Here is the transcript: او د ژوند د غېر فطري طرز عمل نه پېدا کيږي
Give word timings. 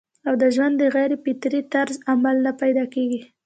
او 0.27 0.33
د 0.41 0.43
ژوند 0.55 0.75
د 0.77 0.83
غېر 0.95 1.11
فطري 1.23 1.61
طرز 1.73 1.95
عمل 2.11 2.35
نه 2.45 2.51
پېدا 2.61 2.85
کيږي 2.93 3.21